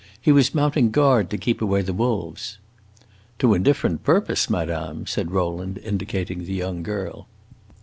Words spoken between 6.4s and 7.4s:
the young girl.